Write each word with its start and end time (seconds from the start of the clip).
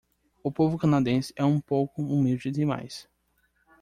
O 0.41 0.51
povo 0.51 0.79
canadense 0.79 1.31
é 1.35 1.45
um 1.45 1.61
pouco 1.61 2.01
humilde 2.01 2.49
demais. 2.49 3.07